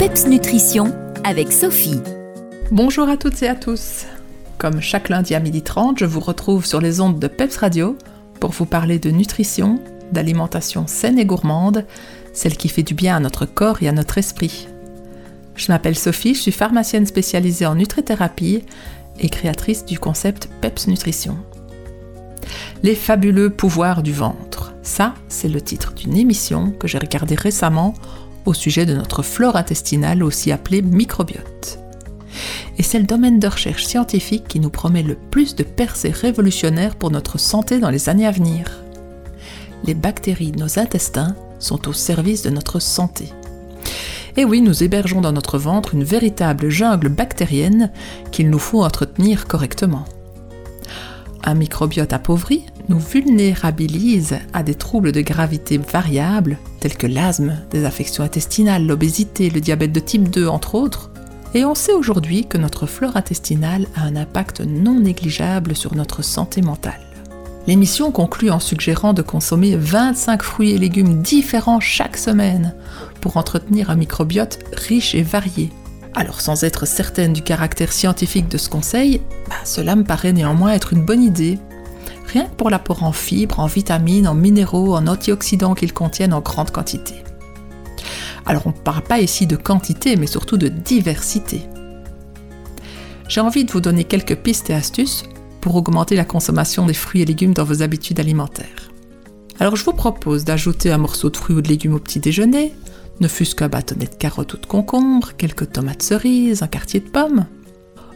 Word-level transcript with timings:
PEPS 0.00 0.28
Nutrition 0.28 0.94
avec 1.24 1.52
Sophie. 1.52 2.00
Bonjour 2.70 3.10
à 3.10 3.18
toutes 3.18 3.42
et 3.42 3.48
à 3.48 3.54
tous. 3.54 4.06
Comme 4.56 4.80
chaque 4.80 5.10
lundi 5.10 5.34
à 5.34 5.40
12h30, 5.40 5.98
je 5.98 6.06
vous 6.06 6.20
retrouve 6.20 6.64
sur 6.64 6.80
les 6.80 7.02
ondes 7.02 7.18
de 7.18 7.26
PEPS 7.26 7.58
Radio 7.58 7.98
pour 8.40 8.52
vous 8.52 8.64
parler 8.64 8.98
de 8.98 9.10
nutrition, 9.10 9.78
d'alimentation 10.10 10.86
saine 10.86 11.18
et 11.18 11.26
gourmande, 11.26 11.84
celle 12.32 12.56
qui 12.56 12.70
fait 12.70 12.82
du 12.82 12.94
bien 12.94 13.14
à 13.14 13.20
notre 13.20 13.44
corps 13.44 13.82
et 13.82 13.88
à 13.88 13.92
notre 13.92 14.16
esprit. 14.16 14.68
Je 15.54 15.70
m'appelle 15.70 15.98
Sophie, 15.98 16.34
je 16.34 16.40
suis 16.40 16.50
pharmacienne 16.50 17.04
spécialisée 17.04 17.66
en 17.66 17.74
nutrithérapie 17.74 18.64
et 19.18 19.28
créatrice 19.28 19.84
du 19.84 19.98
concept 19.98 20.48
PEPS 20.62 20.86
Nutrition. 20.86 21.36
Les 22.82 22.94
fabuleux 22.94 23.50
pouvoirs 23.50 24.02
du 24.02 24.14
ventre. 24.14 24.72
Ça, 24.82 25.12
c'est 25.28 25.48
le 25.48 25.60
titre 25.60 25.92
d'une 25.92 26.16
émission 26.16 26.70
que 26.70 26.88
j'ai 26.88 26.96
regardée 26.96 27.34
récemment 27.34 27.92
au 28.46 28.54
sujet 28.54 28.86
de 28.86 28.94
notre 28.94 29.22
flore 29.22 29.56
intestinale, 29.56 30.22
aussi 30.22 30.52
appelée 30.52 30.82
microbiote. 30.82 31.78
Et 32.78 32.82
c'est 32.82 32.98
le 32.98 33.04
domaine 33.04 33.38
de 33.38 33.48
recherche 33.48 33.84
scientifique 33.84 34.48
qui 34.48 34.60
nous 34.60 34.70
promet 34.70 35.02
le 35.02 35.14
plus 35.14 35.54
de 35.54 35.62
percées 35.62 36.10
révolutionnaires 36.10 36.96
pour 36.96 37.10
notre 37.10 37.38
santé 37.38 37.78
dans 37.78 37.90
les 37.90 38.08
années 38.08 38.26
à 38.26 38.30
venir. 38.30 38.82
Les 39.84 39.94
bactéries 39.94 40.52
de 40.52 40.60
nos 40.60 40.78
intestins 40.78 41.34
sont 41.58 41.88
au 41.88 41.92
service 41.92 42.42
de 42.42 42.50
notre 42.50 42.78
santé. 42.78 43.28
Et 44.36 44.44
oui, 44.44 44.60
nous 44.60 44.82
hébergeons 44.82 45.20
dans 45.20 45.32
notre 45.32 45.58
ventre 45.58 45.94
une 45.94 46.04
véritable 46.04 46.70
jungle 46.70 47.08
bactérienne 47.08 47.90
qu'il 48.30 48.48
nous 48.48 48.58
faut 48.58 48.84
entretenir 48.84 49.46
correctement. 49.46 50.04
Un 51.42 51.54
microbiote 51.54 52.12
appauvri 52.12 52.64
nous 52.88 52.98
vulnérabilise 52.98 54.38
à 54.52 54.62
des 54.62 54.74
troubles 54.74 55.12
de 55.12 55.20
gravité 55.20 55.78
variables, 55.78 56.58
tels 56.80 56.96
que 56.96 57.06
l'asthme, 57.06 57.56
des 57.70 57.84
affections 57.84 58.24
intestinales, 58.24 58.86
l'obésité, 58.86 59.50
le 59.50 59.60
diabète 59.60 59.92
de 59.92 60.00
type 60.00 60.30
2, 60.30 60.46
entre 60.46 60.74
autres. 60.74 61.10
Et 61.54 61.64
on 61.64 61.74
sait 61.74 61.92
aujourd'hui 61.92 62.46
que 62.46 62.58
notre 62.58 62.86
flore 62.86 63.16
intestinale 63.16 63.86
a 63.96 64.04
un 64.04 64.16
impact 64.16 64.60
non 64.60 65.00
négligeable 65.00 65.74
sur 65.74 65.94
notre 65.94 66.22
santé 66.22 66.62
mentale. 66.62 67.00
L'émission 67.66 68.10
conclut 68.10 68.50
en 68.50 68.60
suggérant 68.60 69.12
de 69.12 69.22
consommer 69.22 69.76
25 69.76 70.42
fruits 70.42 70.70
et 70.70 70.78
légumes 70.78 71.22
différents 71.22 71.80
chaque 71.80 72.16
semaine 72.16 72.74
pour 73.20 73.36
entretenir 73.36 73.90
un 73.90 73.96
microbiote 73.96 74.58
riche 74.72 75.14
et 75.14 75.22
varié. 75.22 75.70
Alors 76.14 76.40
sans 76.40 76.64
être 76.64 76.86
certaine 76.86 77.32
du 77.32 77.42
caractère 77.42 77.92
scientifique 77.92 78.48
de 78.48 78.58
ce 78.58 78.68
conseil, 78.68 79.20
bah, 79.48 79.54
cela 79.64 79.94
me 79.94 80.04
paraît 80.04 80.32
néanmoins 80.32 80.72
être 80.72 80.92
une 80.92 81.04
bonne 81.04 81.22
idée. 81.22 81.58
Rien 82.32 82.44
que 82.44 82.54
pour 82.54 82.70
l'apport 82.70 83.02
en 83.02 83.12
fibres, 83.12 83.58
en 83.58 83.66
vitamines, 83.66 84.28
en 84.28 84.34
minéraux, 84.34 84.94
en 84.94 85.06
antioxydants 85.06 85.74
qu'ils 85.74 85.92
contiennent 85.92 86.32
en 86.32 86.40
grande 86.40 86.70
quantité. 86.70 87.14
Alors 88.46 88.66
on 88.66 88.70
ne 88.70 88.74
parle 88.74 89.02
pas 89.02 89.20
ici 89.20 89.46
de 89.46 89.56
quantité, 89.56 90.16
mais 90.16 90.26
surtout 90.26 90.56
de 90.56 90.68
diversité. 90.68 91.62
J'ai 93.28 93.40
envie 93.40 93.64
de 93.64 93.72
vous 93.72 93.80
donner 93.80 94.04
quelques 94.04 94.36
pistes 94.36 94.70
et 94.70 94.74
astuces 94.74 95.24
pour 95.60 95.74
augmenter 95.74 96.14
la 96.14 96.24
consommation 96.24 96.86
des 96.86 96.94
fruits 96.94 97.22
et 97.22 97.26
légumes 97.26 97.54
dans 97.54 97.64
vos 97.64 97.82
habitudes 97.82 98.20
alimentaires. 98.20 98.90
Alors 99.58 99.76
je 99.76 99.84
vous 99.84 99.92
propose 99.92 100.44
d'ajouter 100.44 100.90
un 100.90 100.98
morceau 100.98 101.30
de 101.30 101.36
fruits 101.36 101.56
ou 101.56 101.60
de 101.60 101.68
légumes 101.68 101.94
au 101.94 101.98
petit 101.98 102.20
déjeuner, 102.20 102.72
ne 103.20 103.28
fût-ce 103.28 103.54
qu'un 103.54 103.68
bâtonnet 103.68 104.06
de 104.06 104.14
carottes 104.14 104.54
ou 104.54 104.56
de 104.56 104.66
concombre, 104.66 105.32
quelques 105.36 105.72
tomates 105.72 106.02
cerises, 106.02 106.62
un 106.62 106.68
quartier 106.68 107.00
de 107.00 107.08
pommes. 107.08 107.46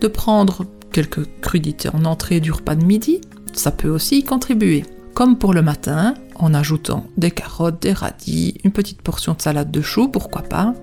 De 0.00 0.08
prendre 0.08 0.64
quelques 0.92 1.26
crudités 1.40 1.90
en 1.90 2.04
entrée 2.04 2.40
du 2.40 2.50
repas 2.50 2.74
de 2.74 2.84
midi, 2.84 3.20
ça 3.58 3.70
peut 3.70 3.88
aussi 3.88 4.22
contribuer. 4.22 4.84
Comme 5.14 5.38
pour 5.38 5.54
le 5.54 5.62
matin, 5.62 6.14
en 6.34 6.52
ajoutant 6.52 7.06
des 7.16 7.30
carottes, 7.30 7.80
des 7.80 7.92
radis, 7.92 8.58
une 8.64 8.72
petite 8.72 9.02
portion 9.02 9.34
de 9.34 9.40
salade 9.40 9.70
de 9.70 9.80
choux, 9.80 10.08
pourquoi 10.08 10.42
pas. 10.42 10.74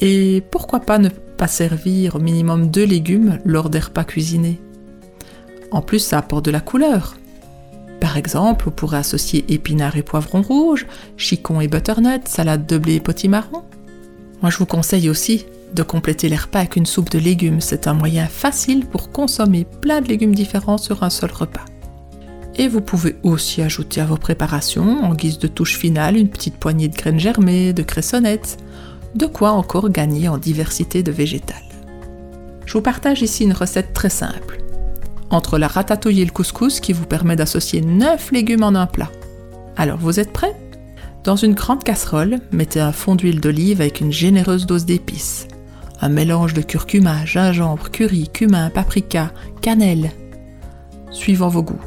Et 0.00 0.42
pourquoi 0.50 0.80
pas 0.80 0.98
ne 0.98 1.08
pas 1.08 1.46
servir 1.46 2.16
au 2.16 2.18
minimum 2.18 2.68
deux 2.68 2.84
légumes 2.84 3.38
lors 3.44 3.70
des 3.70 3.78
repas 3.78 4.04
cuisinés 4.04 4.60
En 5.70 5.80
plus, 5.80 6.00
ça 6.00 6.18
apporte 6.18 6.44
de 6.44 6.50
la 6.50 6.60
couleur. 6.60 7.16
Par 8.00 8.16
exemple, 8.16 8.64
vous 8.66 8.70
pourrez 8.72 8.98
associer 8.98 9.44
épinards 9.48 9.96
et 9.96 10.02
poivrons 10.02 10.42
rouges, 10.42 10.86
chicon 11.16 11.60
et 11.60 11.68
butternut, 11.68 12.26
salade 12.26 12.66
de 12.66 12.78
blé 12.78 12.96
et 12.96 13.00
potimarron. 13.00 13.62
Moi, 14.42 14.50
je 14.50 14.58
vous 14.58 14.66
conseille 14.66 15.08
aussi 15.08 15.46
de 15.74 15.82
compléter 15.82 16.28
les 16.28 16.36
repas 16.36 16.60
avec 16.60 16.76
une 16.76 16.86
soupe 16.86 17.10
de 17.10 17.18
légumes. 17.18 17.60
C'est 17.60 17.86
un 17.86 17.94
moyen 17.94 18.26
facile 18.26 18.86
pour 18.86 19.10
consommer 19.10 19.64
plein 19.64 20.00
de 20.00 20.08
légumes 20.08 20.34
différents 20.34 20.78
sur 20.78 21.02
un 21.02 21.10
seul 21.10 21.30
repas. 21.32 21.64
Et 22.56 22.68
vous 22.68 22.80
pouvez 22.80 23.16
aussi 23.24 23.62
ajouter 23.62 24.00
à 24.00 24.06
vos 24.06 24.16
préparations, 24.16 25.02
en 25.04 25.14
guise 25.14 25.38
de 25.38 25.48
touche 25.48 25.76
finale, 25.76 26.16
une 26.16 26.28
petite 26.28 26.56
poignée 26.56 26.88
de 26.88 26.96
graines 26.96 27.18
germées, 27.18 27.72
de 27.72 27.82
cressonnettes, 27.82 28.58
de 29.16 29.26
quoi 29.26 29.50
encore 29.50 29.90
gagner 29.90 30.28
en 30.28 30.38
diversité 30.38 31.02
de 31.02 31.12
végétales. 31.12 31.56
Je 32.64 32.72
vous 32.74 32.82
partage 32.82 33.22
ici 33.22 33.44
une 33.44 33.52
recette 33.52 33.92
très 33.92 34.10
simple 34.10 34.64
entre 35.34 35.58
la 35.58 35.68
ratatouille 35.68 36.20
et 36.20 36.24
le 36.24 36.30
couscous 36.30 36.80
qui 36.80 36.92
vous 36.92 37.06
permet 37.06 37.36
d'associer 37.36 37.80
9 37.80 38.30
légumes 38.32 38.62
en 38.62 38.74
un 38.74 38.86
plat. 38.86 39.10
Alors 39.76 39.98
vous 39.98 40.20
êtes 40.20 40.32
prêts? 40.32 40.54
Dans 41.24 41.36
une 41.36 41.54
grande 41.54 41.84
casserole, 41.84 42.38
mettez 42.52 42.80
un 42.80 42.92
fond 42.92 43.16
d'huile 43.16 43.40
d'olive 43.40 43.80
avec 43.80 44.00
une 44.00 44.12
généreuse 44.12 44.66
dose 44.66 44.84
d'épices. 44.84 45.48
Un 46.04 46.10
mélange 46.10 46.52
de 46.52 46.60
curcuma, 46.60 47.24
gingembre, 47.24 47.90
curry, 47.90 48.28
cumin, 48.28 48.68
paprika, 48.68 49.32
cannelle, 49.62 50.12
suivant 51.10 51.48
vos 51.48 51.62
goûts. 51.62 51.80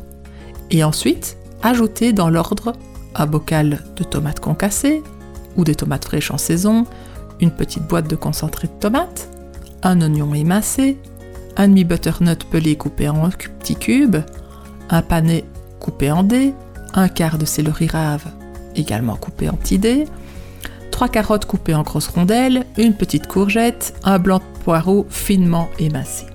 Et 0.71 0.83
ensuite, 0.83 1.37
ajoutez 1.61 2.13
dans 2.13 2.27
l'ordre 2.27 2.73
un 3.13 3.27
bocal 3.27 3.83
de 3.95 4.03
tomates 4.03 4.39
concassées 4.39 5.03
ou 5.55 5.63
des 5.63 5.75
tomates 5.75 6.05
fraîches 6.05 6.31
en 6.31 6.39
saison, 6.39 6.87
une 7.41 7.51
petite 7.51 7.83
boîte 7.83 8.09
de 8.09 8.15
concentré 8.15 8.67
de 8.67 8.79
tomates, 8.79 9.29
un 9.83 10.01
oignon 10.01 10.33
émincé, 10.33 10.97
un 11.55 11.67
demi-butternut 11.67 12.43
pelé 12.49 12.75
coupé 12.75 13.09
en 13.09 13.29
petits 13.29 13.75
cubes, 13.75 14.23
un 14.89 15.03
panais 15.03 15.45
coupé 15.79 16.11
en 16.11 16.23
dés, 16.23 16.55
un 16.95 17.07
quart 17.07 17.37
de 17.37 17.45
céleri 17.45 17.85
rave 17.85 18.25
également 18.75 19.15
coupé 19.15 19.47
en 19.47 19.53
petits 19.53 19.77
dés, 19.77 20.05
trois 20.97 21.09
carottes 21.09 21.45
coupées 21.45 21.75
en 21.75 21.83
grosses 21.83 22.07
rondelles, 22.07 22.65
une 22.75 22.95
petite 22.95 23.27
courgette, 23.27 23.93
un 24.03 24.17
blanc 24.17 24.39
de 24.39 24.63
poireau 24.63 25.05
finement 25.11 25.69
émincé. 25.77 26.25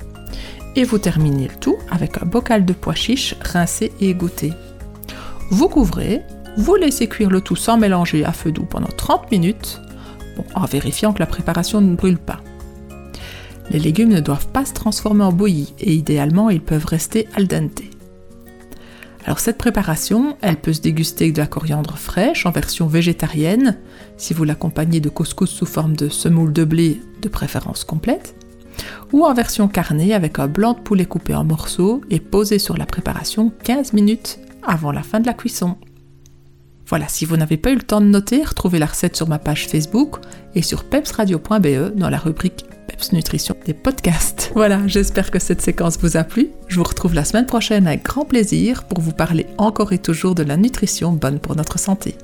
Et 0.76 0.84
vous 0.84 0.98
terminez 0.98 1.48
le 1.48 1.58
tout 1.58 1.74
avec 1.90 2.22
un 2.22 2.26
bocal 2.26 2.64
de 2.64 2.72
pois 2.72 2.94
chiches 2.94 3.34
rincé 3.40 3.90
et 3.98 4.10
égoutté. 4.10 4.52
Vous 5.50 5.68
couvrez, 5.68 6.22
vous 6.56 6.76
laissez 6.76 7.08
cuire 7.08 7.28
le 7.28 7.40
tout 7.40 7.56
sans 7.56 7.76
mélanger 7.76 8.24
à 8.24 8.30
feu 8.30 8.52
doux 8.52 8.64
pendant 8.64 8.86
30 8.96 9.32
minutes, 9.32 9.80
en 10.54 10.64
vérifiant 10.66 11.12
que 11.12 11.18
la 11.18 11.26
préparation 11.26 11.80
ne 11.80 11.96
brûle 11.96 12.18
pas. 12.18 12.38
Les 13.70 13.80
légumes 13.80 14.10
ne 14.10 14.20
doivent 14.20 14.46
pas 14.46 14.64
se 14.64 14.74
transformer 14.74 15.24
en 15.24 15.32
bouillie 15.32 15.74
et 15.80 15.92
idéalement 15.92 16.50
ils 16.50 16.62
peuvent 16.62 16.86
rester 16.86 17.26
al 17.34 17.48
dente. 17.48 17.82
Alors 19.24 19.38
cette 19.38 19.58
préparation, 19.58 20.36
elle 20.40 20.56
peut 20.56 20.72
se 20.72 20.80
déguster 20.80 21.24
avec 21.24 21.34
de 21.34 21.40
la 21.40 21.46
coriandre 21.46 21.96
fraîche 21.96 22.44
en 22.44 22.50
version 22.50 22.86
végétarienne, 22.86 23.78
si 24.16 24.34
vous 24.34 24.44
l'accompagnez 24.44 25.00
de 25.00 25.08
couscous 25.08 25.50
sous 25.50 25.66
forme 25.66 25.96
de 25.96 26.08
semoule 26.08 26.52
de 26.52 26.64
blé 26.64 27.00
de 27.20 27.28
préférence 27.28 27.84
complète, 27.84 28.34
ou 29.12 29.24
en 29.24 29.34
version 29.34 29.68
carnée 29.68 30.12
avec 30.14 30.38
un 30.38 30.48
blanc 30.48 30.72
de 30.72 30.80
poulet 30.80 31.04
coupé 31.04 31.34
en 31.34 31.44
morceaux 31.44 32.00
et 32.10 32.18
posé 32.18 32.58
sur 32.58 32.76
la 32.76 32.86
préparation 32.86 33.52
15 33.62 33.92
minutes 33.92 34.40
avant 34.66 34.90
la 34.90 35.02
fin 35.02 35.20
de 35.20 35.26
la 35.26 35.34
cuisson. 35.34 35.76
Voilà, 36.86 37.08
si 37.08 37.24
vous 37.24 37.36
n'avez 37.36 37.56
pas 37.56 37.70
eu 37.70 37.76
le 37.76 37.82
temps 37.82 38.00
de 38.00 38.06
noter, 38.06 38.42
retrouvez 38.42 38.78
la 38.78 38.86
recette 38.86 39.16
sur 39.16 39.28
ma 39.28 39.38
page 39.38 39.66
Facebook 39.66 40.16
et 40.54 40.62
sur 40.62 40.84
pepsradio.be 40.84 41.96
dans 41.96 42.10
la 42.10 42.18
rubrique 42.18 42.64
Nutrition 43.12 43.56
des 43.66 43.74
podcasts. 43.74 44.52
Voilà, 44.54 44.86
j'espère 44.86 45.30
que 45.30 45.38
cette 45.38 45.62
séquence 45.62 45.98
vous 45.98 46.16
a 46.16 46.24
plu. 46.24 46.50
Je 46.68 46.76
vous 46.76 46.84
retrouve 46.84 47.14
la 47.14 47.24
semaine 47.24 47.46
prochaine 47.46 47.86
avec 47.86 48.04
grand 48.04 48.24
plaisir 48.24 48.84
pour 48.84 49.00
vous 49.00 49.12
parler 49.12 49.46
encore 49.58 49.92
et 49.92 49.98
toujours 49.98 50.34
de 50.34 50.42
la 50.42 50.56
nutrition 50.56 51.12
bonne 51.12 51.40
pour 51.40 51.56
notre 51.56 51.78
santé. 51.78 52.14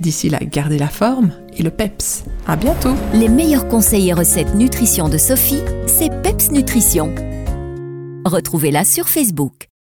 D'ici 0.00 0.28
là, 0.28 0.38
gardez 0.40 0.78
la 0.78 0.88
forme 0.88 1.30
et 1.56 1.62
le 1.62 1.70
PEPS. 1.70 2.24
À 2.46 2.56
bientôt. 2.56 2.94
Les 3.12 3.28
meilleurs 3.28 3.68
conseils 3.68 4.10
et 4.10 4.12
recettes 4.12 4.54
nutrition 4.54 5.08
de 5.08 5.18
Sophie, 5.18 5.62
c'est 5.86 6.10
PEPS 6.22 6.50
Nutrition. 6.50 7.14
Retrouvez-la 8.24 8.84
sur 8.84 9.08
Facebook. 9.08 9.68